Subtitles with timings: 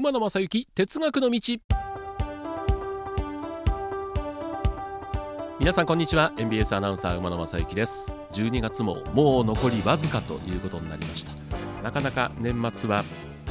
[0.00, 1.40] 馬野正幸哲学の道。
[5.58, 6.32] 皆さんこんにちは。
[6.38, 8.10] NBS アナウンサー馬野正幸です。
[8.32, 11.32] 12月ももう残りわずかということになりました。
[11.82, 13.04] なかなか年末は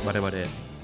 [0.03, 0.31] 我々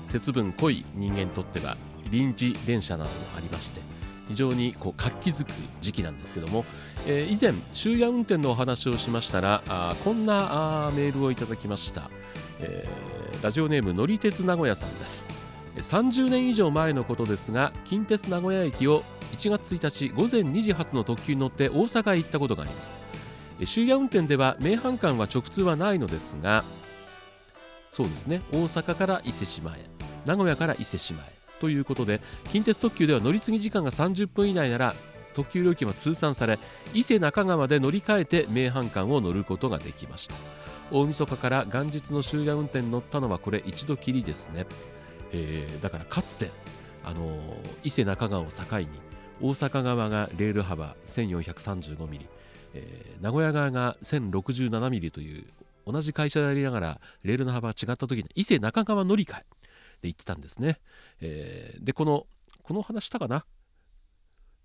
[0.08, 1.78] 鉄分濃い人間にとっては
[2.12, 3.82] 臨時電車などもありまして
[4.30, 5.50] 非常にこう活気づく
[5.82, 6.64] 時期なんですけども、
[7.08, 12.12] えー、以前終夜運転のお話をしましたらあこんなあメールをいただきました、
[12.60, 15.45] えー、ラジオネームのり鉄名古屋さんです。
[15.76, 19.04] 30年以上前のことですが近鉄名古屋駅を
[19.34, 22.94] 1月1日午前2時発の特急に乗って大阪へ行ったことがあります。
[23.66, 26.64] 終夜運転では名阪間は直通はないのですが
[27.92, 28.42] そうですね。
[28.52, 29.80] 大阪から伊勢志摩へ
[30.26, 32.20] 名古屋から伊勢志摩へということで
[32.52, 34.96] 近鉄特急では乗り継ぎ時間が30分以内なら
[35.34, 36.60] 特急料金は通算され
[36.94, 40.36] 伊勢中川で乗り換えて名阪間を乗ることができました。
[40.92, 44.68] 大晦日から元日の終夜運転に乗ったのはこれ一度きりですね、
[45.32, 46.52] えー、だからかつて
[47.04, 47.40] あの、
[47.84, 48.88] 伊勢中川を境に
[49.42, 52.28] 大阪側がレール幅1435ミリ、
[52.74, 55.46] えー、名古屋側が1067ミリという
[55.86, 59.46] 同じ会社でありながらレールの幅が違った時に伊勢中川乗り換え
[60.02, 60.80] で行ってたんですね、
[61.22, 62.26] えー、でこの
[62.64, 63.46] この話したかな？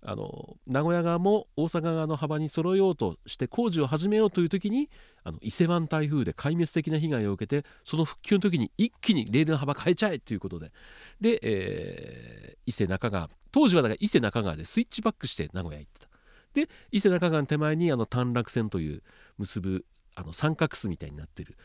[0.03, 4.89] あの名古屋側も大阪側の幅に揃えようとして工事を始めようという時に
[5.23, 10.71] あの伊勢湾台風で壊滅的な被害を受けてその復旧の時に一気にレールの幅変えちゃえということで
[11.19, 16.07] で、えー、伊勢中川当時はだから伊勢中川でスイッチバックして名古屋行ってた
[16.53, 19.03] で伊勢中川の手前にあの短絡線という
[19.37, 19.85] 結ぶ
[20.15, 21.55] あの三角巣みたいになってる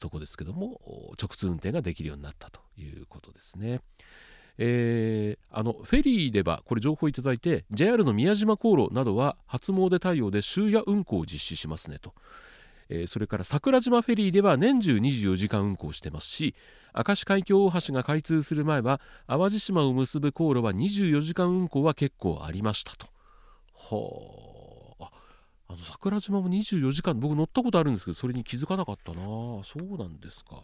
[0.00, 0.80] とこですけども
[1.20, 3.80] 直通運転ができるようになったということですね。
[4.58, 12.14] えー、あのフェリーではこれ情報いただいて JR の宮島航路などは初詣対応で終夜運行を実施しますねと、
[12.88, 16.54] えー、それから桜島フェリーでは年中24時間運行してますし
[16.96, 23.06] 明石海峡大橋が開通する前は淡路島を結ぶ航路は24時間運行は結構ありましたと。
[23.74, 24.55] はあ
[25.68, 29.20] あの桜島も24時間僕乗ったことあるんですけどそれに気づかなかったな。
[29.64, 30.62] そうなんですか。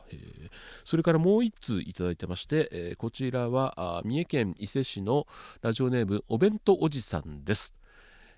[0.85, 5.27] それからもう1通いただいてまして、えー、こちらは三重県伊勢市の
[5.61, 7.75] ラジオネームお弁当おじさんです。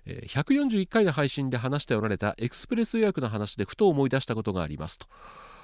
[0.05, 5.07] 141回の配信で話しておられたエクスプレス予約の話でふと思い出したことがありますと。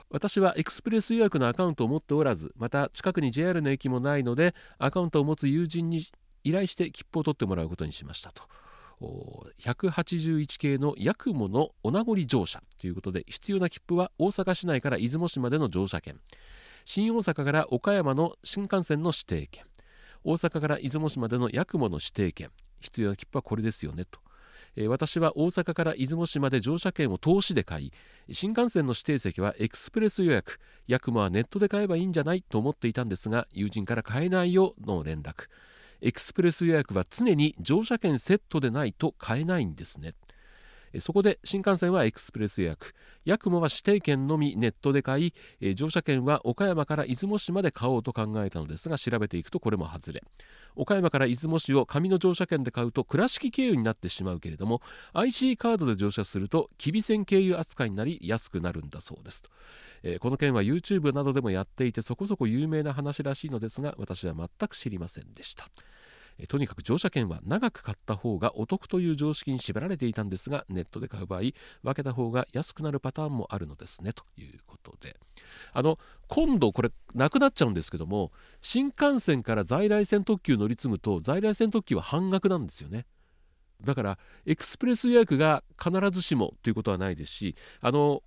[0.10, 6.06] 私はエクスプレス予約のアカウントを持っておらずまた近くに JR の駅もないのでアカウントを持つ友人に
[6.44, 8.44] 依頼して切符を取ってもらうことにしましたと。
[9.60, 16.20] 181系の八雲のお名残乗車ということで必要な切符は大阪市内から出雲市までの乗車券。
[16.86, 19.66] 新大阪から岡山の新幹線の指定券。
[20.24, 22.52] 大阪から出雲市までの八雲の指定券。
[22.82, 24.20] 必要な切符はこれですよねと、
[24.76, 27.94] えー、私は大阪から出雲市まで乗車券を投資で買い
[28.32, 35.48] 新幹線の指定席はエクスプレス予約八雲はネットで買えばいいんじゃないと思っていたんですが友人から買えないよの連絡。
[36.02, 40.14] エクスプレス予約は常に乗車券セットでないと買えないんですね。
[41.00, 42.94] そこで新幹線はエクスプレス予約。
[43.24, 45.28] ヤクモは指定券のみネットで買
[45.62, 50.24] い乗車券は岡山から出雲市まで買おうと考えたのですが調べていくとこれも外れ。
[50.76, 54.82] 岡山から出雲市を紙の乗車券で買うと倉敷経由になってしまうけれども
[55.14, 59.50] IC カードで乗車すると吉備線経由扱いになり安くなるんだそうですと。
[60.04, 65.66] えー、この件は YouTube などでもやっていてそこそこ有名な話らしいのですが私は全く知りませんでした。
[66.47, 71.41] とにかく乗車券は長く買った方がお得という常識に縛られていたんですがネットで買う場合
[71.84, 75.18] 分けた方が安くなるパターンもあるのですねということで。
[75.74, 75.97] あの
[76.28, 78.31] 今度これなくなっちゃうんですけども
[78.62, 83.06] 新幹線から在来線特急乗り継ぐと在来線特急は半額なんですよね。
[83.84, 88.22] だからエクスプレス予約が必ずしもということはないですしあの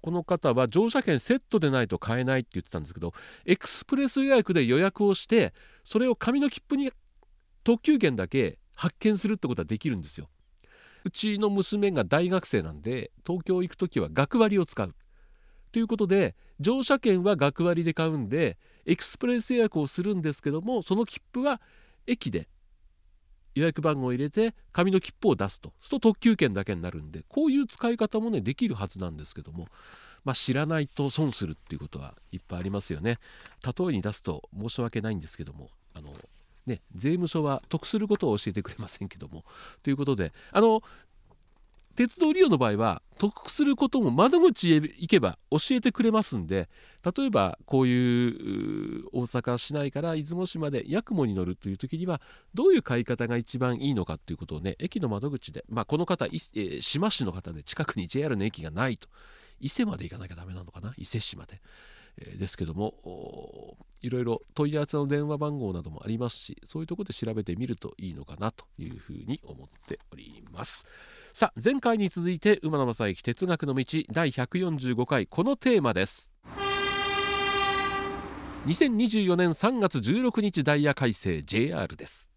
[0.00, 3.12] この方は乗車券セットでないと買えないって言ってたんですけど
[3.44, 5.52] エクスプレス予約で予約をして
[5.84, 6.92] それを紙の切符に
[7.64, 10.28] 特急券だけ発券するってことはできるんですよ。
[11.04, 14.94] うちの娘が大学生なんで東京行く時は学割を使う。
[15.72, 21.60] ということで乗車券は学割で買うんでエクスプレス予約をするんですけどもその切符は
[22.06, 22.48] 駅で
[23.54, 29.68] 予約番号を入れて紙の切符を出すとすると特急券だけになるんでこういう使い方もねできるはずなんですけども、
[30.24, 33.18] まあ、知らないと損するっていうことはいっぱいありますよね。
[33.64, 36.12] 例えに出すと申し訳ないんですけどもあの、
[36.66, 39.44] ね、税務署は得することを教えてくれませんけども
[39.82, 40.82] ということであの
[41.96, 46.68] 鉄道利用の場合は得することも窓口へ行けば教えてくれますんで
[47.04, 52.20] 例えばこういう大阪市内から出雲市まで八雲に乗るという時には
[52.54, 59.08] どういう買い方が一番いいのかということをね駅の窓口で、まあ、この方、えー、志摩市の方で近くに JR の駅がないと
[59.60, 61.60] 伊勢まで行かなきゃダメなのかな伊勢市まで。
[62.18, 62.94] えー、ですけども
[64.02, 70.86] いろいろ問い合わせの電話番号などもありますしそういうところで調べてみるといいのかなというふうに思っております。
[71.32, 76.32] さあ前回に続いて馬野正幸哲学の道第145回このテーマです。
[78.66, 82.30] 2024年3月16日ダイヤ改正 JR です。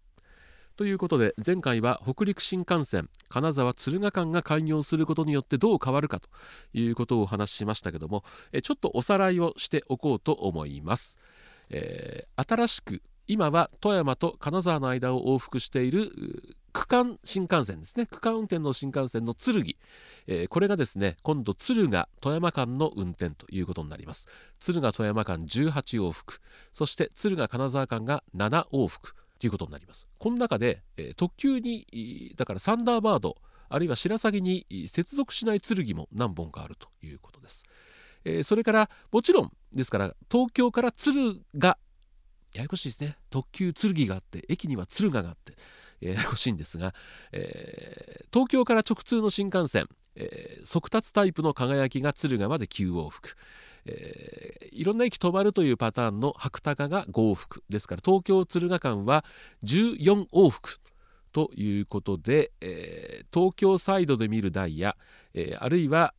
[0.75, 6.29] ということで前回は北陸新幹線金沢敦賀間が開業することによってどう変わるかと
[6.73, 8.23] いうことをお話ししましたけども
[8.63, 11.19] ちょっとおさらいをしておこうと思います。
[11.73, 16.11] えー、新しく今は富山と金沢の間を往復している
[16.71, 18.05] 区間新幹線ですね。
[18.05, 19.77] 区間運転の新幹線の鶴木、
[20.27, 24.27] えー、これがですね今度敦賀富山間の運転ということになります。
[24.59, 25.71] 敦賀富山間18
[26.01, 26.39] 往復。
[26.73, 30.07] そして敦賀金沢間が7往復ということになります。
[30.19, 33.37] この中で、えー、特急にだからサンダーバード
[33.69, 37.65] あるいは白鷺に接続しない剣も何本かあるということです、
[38.23, 41.77] えー、それからもちろんですから東京から敦賀
[42.53, 43.17] ややこしいですね。
[43.29, 45.53] 特急剣があって駅には敦賀があって
[45.99, 46.93] ややこしいんですが、
[47.31, 53.35] えー、東京から直通の新幹線、えー、速達タイプの輝きが敦賀まで9往復、
[53.85, 57.63] えー、いろんな駅止まるというパターンの白鷹が5往復。
[57.69, 59.25] ですから東京敦賀間は
[59.63, 60.79] 14往復。
[61.31, 64.95] ということで、えー、東京サイドで見るダイヤ、
[65.33, 66.13] えー、あるいは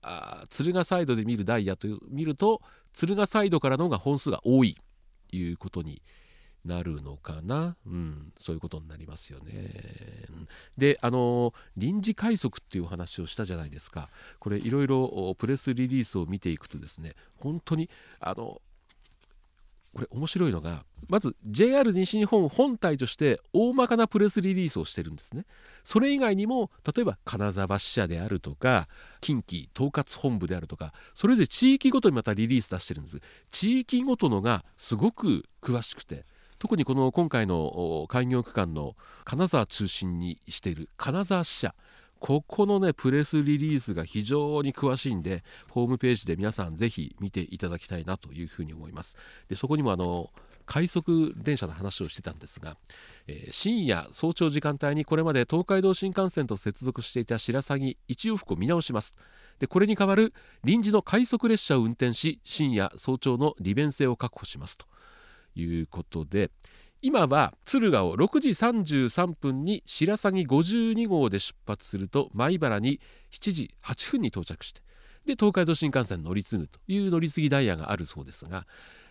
[0.50, 2.62] 敦賀サイドで見るダイヤと見ると
[2.94, 4.76] 敦賀サイドからの方が本数が多い
[5.28, 6.00] ということに
[6.64, 9.70] なるのかな、うん、そういうことになりますよね。
[10.78, 14.08] であの臨時快速っていう話をしたじゃないですか。
[14.38, 18.62] これいろいろプレスリリースを見ていくとですね本当にあの
[19.94, 25.44] これ面白いのがまず JR 西日本本体として大まかなプレスリリースをしてるんですね。
[25.84, 28.88] それ以外にも例えば金沢支社であるとか
[29.20, 33.20] 近畿統括本部であるとかそれぞれ地域ごとにまたリリース出してるんです。
[33.50, 36.24] 地域ごとのがすごく詳しくて
[36.58, 41.74] 特にこの今回の開業区間の金沢中心にしている金沢支社。
[42.24, 49.18] ここのねプレスリリースが非常に詳しいんでホームページで皆さんぜひ見ていただきたいなというふうに思います。
[49.50, 50.30] でそこにもあの
[50.64, 52.78] 快速電車の話をしてたんですが、
[53.26, 59.14] えー、深夜早朝時間帯にこれまで東海道新幹線と接続していた白鷺一往復を見直します。
[59.58, 60.32] でこれに代わる
[60.64, 64.86] 臨時の快速列車を運転し深夜早朝の利便性を確保しますと
[65.56, 66.50] いうことで
[67.06, 72.98] 今は敦賀を6時33分に白鷺52号で出発すると米原に
[73.30, 74.80] 7時8分に到着して
[75.26, 78.66] で東海道新幹線乗り継ぐという乗り継ぎダイヤがあるそうですが、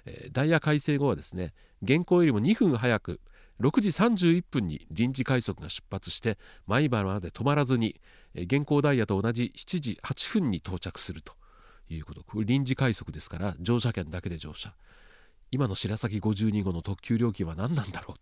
[0.07, 1.53] えー、ダイヤ改正後はですね
[1.83, 3.19] 現行よりも2分早く
[3.61, 8.01] 6時31分に臨時快速が出発して米原まで止まらずに、
[8.33, 11.33] えー、現行ダイヤと同じ7時8分に到着すると
[11.89, 12.23] いうこと。
[12.23, 14.73] これ臨時快速ですから乗車券だけで乗車。
[15.53, 18.17] 今の白崎52号の特急料金は何なんだろう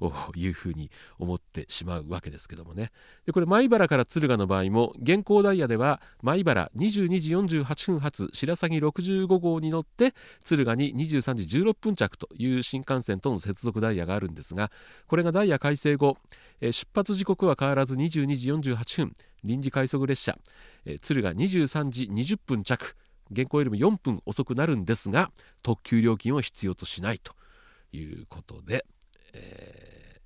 [0.00, 2.92] と いうふうに思ってしまうわけですけどもね。
[3.26, 14.72] でこれ米原から敦賀の場合も現行ダイヤでは米原22時48分発白崎65号に乗って敦賀に23時16分着という新幹線との接続ダイヤがあるんですが
[15.08, 16.16] これがダイヤ改正後
[16.62, 19.14] 出発時刻は変わらず22時48分
[19.44, 20.38] 臨時快速列車
[20.86, 22.94] 敦賀23時20分着
[23.32, 27.32] 現行よりも4分遅くなるんですが特急料金を必要としないと
[27.92, 28.84] いうことで、
[29.32, 30.20] えー、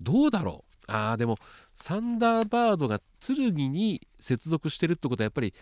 [0.00, 0.74] どうだろう？
[0.86, 1.38] あでも
[1.74, 5.54] サンダーバードが剣に接続してるってことはやっぱり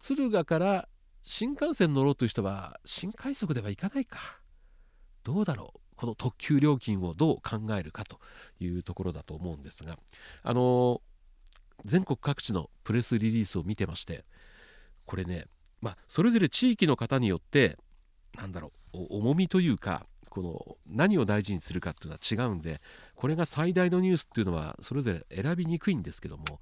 [0.00, 0.88] 敦賀から
[1.22, 4.18] 新幹線乗ろうという人は新快速では行かないか。
[5.22, 5.80] どうだろう？
[5.96, 8.20] この特急料金をどう考えるかと
[8.60, 9.98] いうところだと思うんですが
[10.44, 11.02] あの
[11.84, 14.24] 全国各地のプレスリリースを見てまして
[15.08, 15.46] これね、
[15.80, 17.78] まあ、それぞれ地域の方によって
[18.36, 22.82] なんだろう重みというかこの何を大事にするかっていうのは違うんで
[23.16, 26.60] これが最大のニュースっていうのはそれぞれ選びにくいんですけども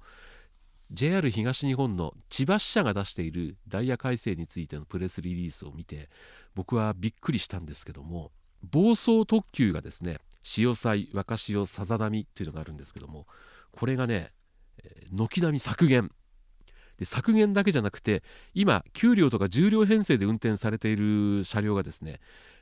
[0.91, 6.09] JR 東日本の千葉支社が出しているダイヤ改正についてのプレスリリースを見て
[6.55, 8.31] 僕はびっくりしたんですけども
[8.63, 13.27] 暴走特急がですね潮騒若潮さざ波っていうのがあるんですけども
[13.71, 14.31] これがね
[15.11, 16.11] 軒並み削減。
[16.97, 18.23] で削減だけじゃなくて
[18.53, 22.19] 今9両とか10両編成で運転されている車両がですね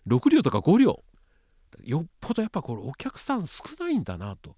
[0.08, 1.04] 6両とか5両。
[1.84, 4.56] よっぽどやっぱこれお客さん少ないんだなと。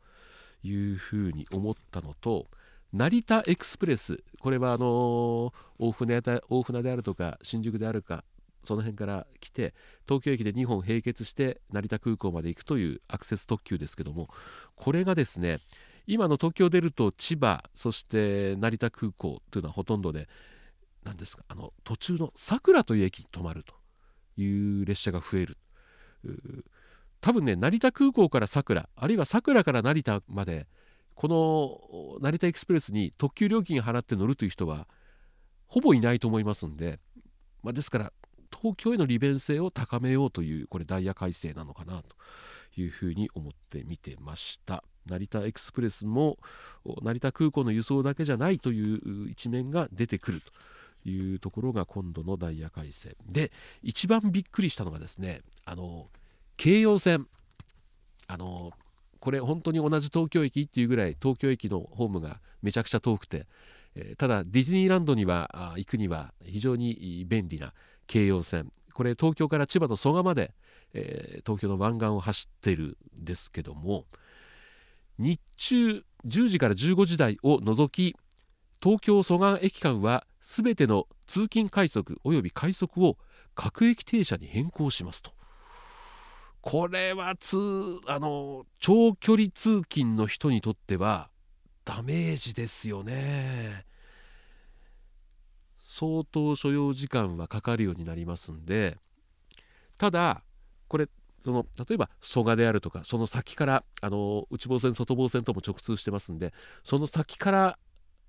[0.63, 2.47] いうふうに思ったのと
[2.93, 4.23] 成田エクスプレス。
[4.39, 8.23] これはあの大船大船であるとか新宿であるか
[8.63, 9.73] その辺から来て
[10.07, 14.29] 東京駅で2本並結して成田空港まで行くというアクセス特急ですけども
[14.75, 15.59] これがですね
[16.07, 20.29] 今の東京出ると千葉そして成田空港というのはほとんどで
[21.03, 23.75] 何ですかあの途中のさくらという駅に止まると
[24.41, 25.57] いう列車が増える。
[27.19, 30.67] 多分ね成田空港から佐倉あるいは佐倉から成田まで
[31.15, 34.87] この成田エクスプレスに特急料金払って乗るという人は
[35.65, 36.99] ほぼいないと思いますんで、
[37.63, 38.13] まあ、ですから
[38.55, 42.15] 東京への利便性を高めようというこれダイヤ改正なのかなと
[42.79, 44.83] いうふうに思って見てました。
[45.07, 46.37] 成田エクスプレスも
[47.01, 50.41] 成田空港の輸送だけじゃないという一面が出てくる
[51.03, 53.15] というところが今度のダイヤ改正。
[53.27, 56.09] で一番びっくりしたのがですねあの
[56.57, 57.27] 京葉線。
[58.27, 58.71] あの
[59.19, 63.47] これ本当に同じ東京駅っていうぐらい東京駅のホームがめちゃくちゃ遠くて、
[63.95, 67.73] え、ただディズニーランドには行くには非常に便利な
[68.05, 68.71] 京葉線。
[68.93, 70.53] これ東京から千葉と蘇我まで、
[70.93, 74.05] え、東京の湾岸を走ってるんですけども
[75.17, 78.15] 日中10時から15時台を除き
[78.81, 83.17] 東京蘇我駅間はすべての通勤快速及び快速を
[83.55, 85.31] 各駅停車に変更しますと。
[86.61, 87.57] これは通
[88.07, 91.29] あの長距離通勤の人にとっては
[91.85, 93.85] ダメージですよね。
[95.79, 98.97] 相当所要時間はかかるようになりますんで
[99.97, 100.43] ただ
[100.87, 106.53] これその例えば蘇我であるとかその先からあの内房線外房線とも直通してますんで
[106.83, 107.79] その先から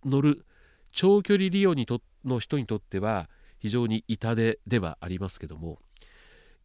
[0.05, 0.45] 乗る
[0.93, 5.79] 長距離利用にとの人にとっては非常に痛手ではありますけども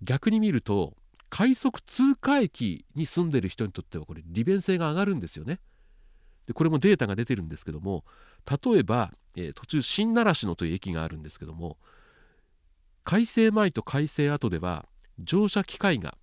[0.01, 0.95] 逆に見ると
[1.29, 5.59] 快速通過駅に住んでる人にとってはこれ利便性が上がるんですよね。
[6.45, 8.03] でこれもデータが出てるんですけども
[8.45, 11.77] 例えばえー、途中新習志野という駅があるんですけども
[13.03, 14.85] 改正前と改正後では
[15.19, 16.17] 乗車機会が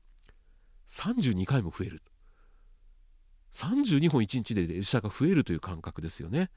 [0.91, 2.03] 32回も増える
[3.55, 6.51] 32本1日で列車が増えるという感覚ですよね。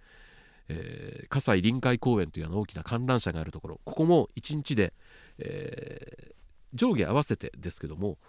[0.69, 3.81] えー、葛西臨海公園というあの大きな観覧車があるところ。
[3.83, 4.93] ここも1日で、
[5.39, 6.33] えー、
[6.75, 8.19] 上下合わせてですけども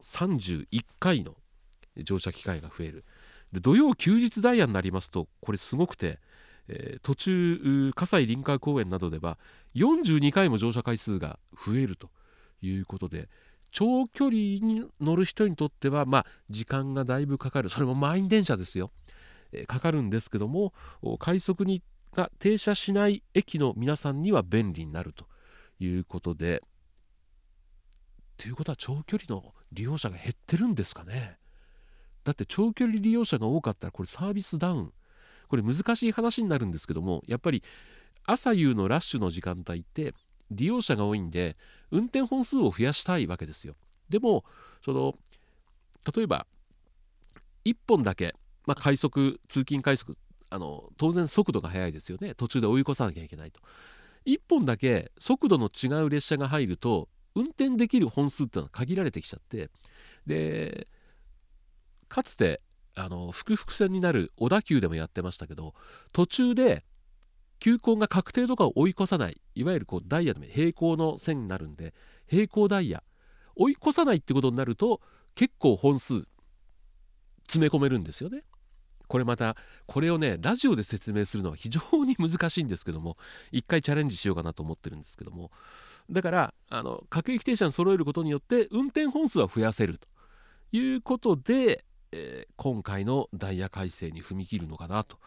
[0.00, 0.66] 31
[0.98, 1.34] 回の
[1.98, 3.04] 乗車機会が増える。
[3.52, 6.18] で土曜休日ダイヤになりますとこれすごくて
[6.68, 9.38] えー、途中葛西臨海公園などでは
[9.74, 12.10] 42回も乗車回数が増えると
[12.60, 13.28] いうことで
[13.70, 17.68] 長距離に乗る人にとっては、まあ、時間がだいぶかかる。
[17.68, 18.90] それも満員電車ですよ、
[19.52, 20.72] えー、かかるんですけども
[21.18, 21.82] 快速に
[22.12, 25.26] が停車しない駅の皆さんには便利になると
[25.78, 26.62] いうことで。
[28.36, 31.38] ということは長距離の利用者が減ってるんですかね。
[32.24, 34.92] だって長距離利用者が多かったらこれサービスダウン。
[35.48, 37.62] これ難しい話になるんですけどもやっぱり
[38.24, 40.12] 朝夕のラッシュの時間帯って
[40.50, 41.56] 利用者が多いんで
[41.90, 43.74] 運転本数を増やしたいわけですよ。
[44.08, 44.44] でも
[44.84, 45.14] その
[46.14, 46.46] 例えば
[47.64, 48.34] 1本だけ、
[48.66, 50.16] まあ、快速通勤快速
[50.50, 52.34] あの当然速度が速いですよね。
[52.34, 53.60] 途中で追い越さなきゃいけないと。
[54.26, 59.70] 1本だけ速度の違う列車が入ると運転できる本数っていうのは限られてきちゃって
[60.26, 60.88] で
[62.08, 62.60] かつて
[62.94, 65.74] あの複々線になる小田急でもやってましたけど
[66.12, 66.84] 途中で
[67.58, 71.94] 急行が確定とかを追い越さないいわゆるこうダイヤでも平行の線になるんで
[72.26, 73.02] 平行ダイヤ
[73.56, 75.00] 追い越さないってことになると
[75.34, 76.26] 結構本数
[77.42, 78.42] 詰め込めるんですよね。
[79.06, 83.16] これまたこれをねラジオで説明するのは非常に難しいんですけども
[83.52, 85.50] 一回チャレンジしようかなと思ってるんですけども。
[86.10, 90.08] だからあの各駅停車に揃えることによって運転本数は増やせると。
[90.70, 95.18] いうことでえー、今回のダイヤ改正に踏み切るのかなと。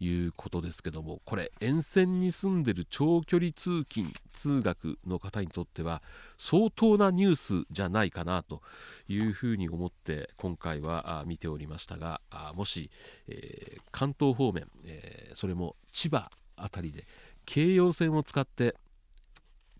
[0.00, 6.02] いうことですけどもこれ沿線に住んでる長距離通勤通学の方にとっては
[6.36, 8.62] 相当なニュースじゃないかなと
[9.08, 12.20] いうふうに思って今回は見ておりましたが
[12.54, 12.90] もし、
[13.28, 17.04] えー、関東方面、えー、それも千葉辺りで
[17.46, 18.76] 京葉線を使って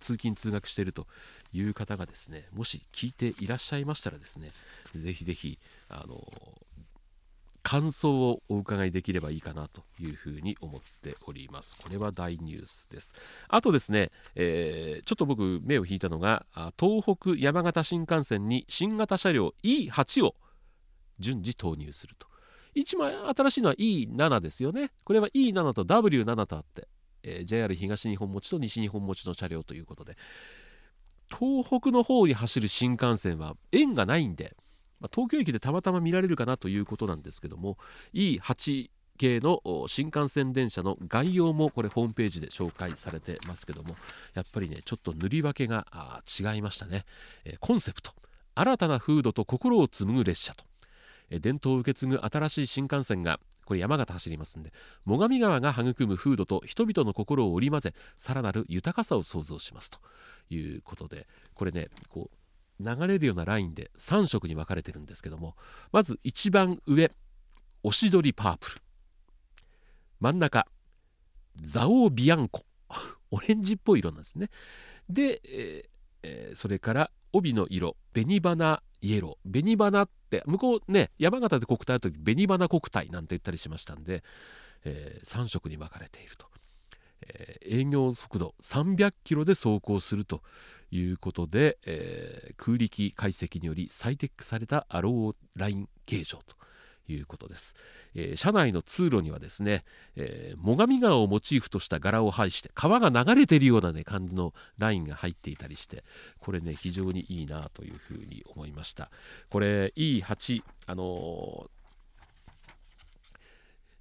[0.01, 1.07] 通勤通学していると
[1.53, 4.53] いう方がですねもし聞いていらっしゃいましたらですね
[4.95, 5.59] ぜひぜひ
[5.89, 6.23] あの
[7.69, 11.77] 感想をお伺いできればいいかなというふうに思っております。
[11.77, 13.15] これは大ニュースです。
[13.47, 16.47] あとですね、えー、ちょっと僕目を引いたのが
[16.81, 20.35] 東北山形新幹線に新型車両 E8 を
[21.19, 22.27] 順次投入すると。
[22.75, 24.91] 一枚新しいのは E7 ですよね。
[25.05, 26.89] これは E7 と W7 とあって、
[27.23, 30.17] えー、JR 東日本持ちと西日本持ちの車両ということで
[31.29, 34.57] 東北の方に走る新幹線は縁がないんで
[35.01, 37.79] ま、東京駅でたまたま見られるかなということなんですけども
[38.15, 43.97] E8 系の新幹線電車の概要もこれホームページで紹介されてますけども
[44.35, 45.87] やっぱりねちょっと塗り分けが
[46.27, 47.05] 違いましたね、
[47.45, 48.13] え、コンセプト。
[48.55, 50.65] 新たな風土と心を紡ぐ列車と、
[51.31, 53.39] え、伝統を受け継ぐ新しい新幹線が
[53.69, 54.73] これ山形走りますんで
[55.07, 59.99] 最上川が育む風土と人々の心を織り交ぜさらなる豊かさを創造しますと
[60.49, 62.38] いうことでこれねこう
[62.81, 65.57] 流れるようなラインで3色に分かれてるんですけども
[65.93, 67.11] まず一番上
[67.83, 68.83] おしどりパープル。
[70.21, 70.67] 真ん中
[71.57, 72.65] ザオビアンコ。
[73.31, 74.49] オレンジっぽい色なんですね。
[75.09, 75.41] で、
[76.23, 79.51] え、それから帯の色紅花イエロー。
[79.51, 84.25] 紅花って向こうね山形で国体の時紅花国体なんて言ったりしましたんで、
[84.85, 86.47] えー、3色に分かれていると、
[87.23, 90.43] えー、営業速度300キロで走行すると
[90.91, 96.57] いうことで、えー、空力解析により再テックされたアローライン形状と
[97.13, 97.75] いうことです、
[98.15, 99.85] えー、車内の通路にはですね、
[100.17, 106.05] えー、最上川をモチーフとした柄を配して川が流れているような、ね、感じのラインが入っていたりして
[106.39, 109.11] これね非常にいいなというふうに思いました。
[109.51, 111.69] これ E8 あのー、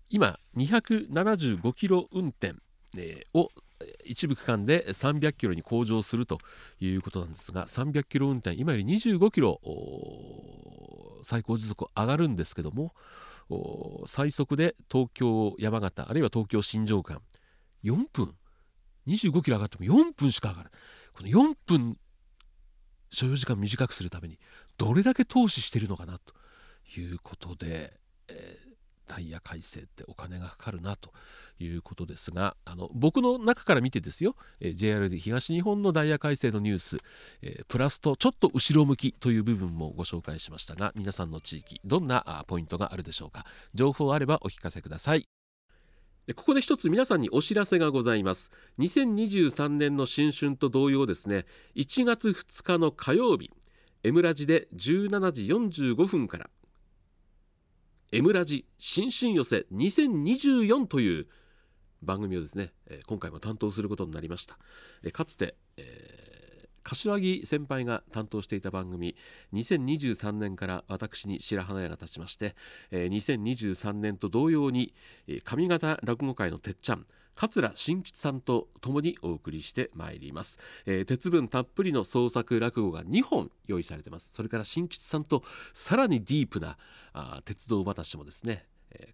[0.09, 2.55] 今275キロ運転、
[2.97, 3.49] えー、を
[4.05, 6.39] 一部区間で300キロに向上すると
[6.79, 9.59] いうことなんですが300キロ運転今より25キロ
[11.23, 12.93] 最高時速上がるんですけども
[14.05, 17.21] 最速で東京山形あるいは東京新庄間
[17.83, 18.33] 4分
[19.07, 20.71] 25キロ上がっても4分しか上がる
[21.13, 21.97] この4分
[23.09, 24.37] 所要時間短くするために
[24.77, 26.33] どれだけ投資してるのかなと
[26.99, 27.93] いうことで、
[28.27, 31.11] えー、ダイヤ改正ってお金がかかるなと
[31.59, 36.97] いうことですがあの僕の中から見てですよ、えー、JR 東日本のダイヤ改正のニュース、
[37.41, 43.45] えー、プラスとちょっと後ろ向きという部分もご紹介しましたが皆さんの地域どんなポイントがあるでしょうか。
[43.73, 45.27] 情報あればお聞かせください。
[46.35, 48.51] ここで一つ皆さんにお知らせがございます。
[48.79, 51.45] 2023年の新春と同様ですね
[51.75, 53.49] 1月2日の火曜日
[54.03, 56.49] M ラジで17時45分から
[58.13, 61.27] M ラジ新春寄せ2024という
[62.01, 62.71] 番組をですね、
[63.05, 64.57] 今回も担当することになりました、
[65.11, 69.17] かつて、えー、柏木先輩が担当していた番組
[69.51, 72.55] 2023年から私に白花屋が立ちまして、
[72.91, 74.93] えー、2023年と同様に、
[75.27, 77.05] え上方落語界のてっちゃん
[77.37, 84.31] 桂新吉さんと共にお送りしてまいります、えー、鉄分たっぷりの創作落語が2本用意されてます。
[84.33, 86.77] それから新吉さんとさらにディープな
[87.13, 88.65] あ鉄道話もですね、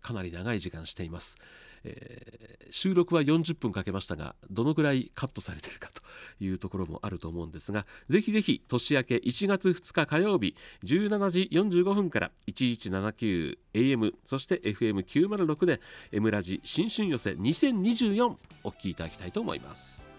[0.02, 1.38] かなり長い時間しています
[1.86, 6.02] えー、収録は40分かけましたがどのぐらいカットされているかと
[6.43, 20.12] いうところもあると思うんですがぜひぜひ年明け1月2日火曜日17時45分から 1179AM そして FM906 で M ラジ新春寄せ2024お聞きいただきたいと思います。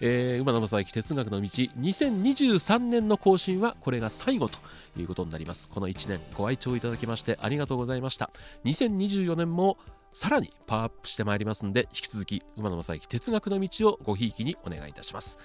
[0.00, 1.48] えー、馬野正幸哲学の道。
[1.48, 4.58] 2023年の更新はこれが最後と
[4.96, 5.68] いうことになります。
[5.68, 8.30] この1年ご愛聴いただきましてありがとうございました。
[8.64, 9.78] 2024年も
[10.12, 15.38] さらにパワーアップしてまいりますので引き続き馬野正幸哲学の道をごひいきにお願いいたします。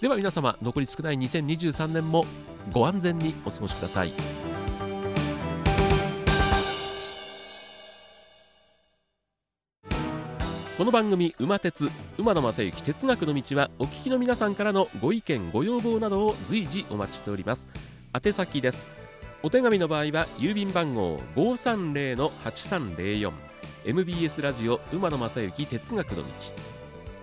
[0.00, 2.24] では皆様残り少ない2023年も
[2.72, 4.12] ご安全にお過ごしください。
[10.76, 17.70] この番組「馬鉄馬野正幸哲学の道」はお聞きの皆さんからのご意見ご要望などを随時お待ちしております。
[18.12, 18.86] 宛先です。
[19.42, 23.32] お手紙の場合は郵便番号530-8304
[23.86, 26.24] MBS ラジオ馬野正幸哲学の道。